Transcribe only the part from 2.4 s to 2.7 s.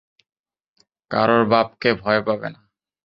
না।